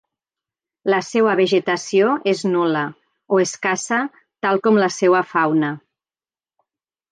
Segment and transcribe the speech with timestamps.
[0.93, 2.81] La seua vegetació és nul·la
[3.37, 4.01] o escassa
[4.49, 5.73] tal com la seua fauna.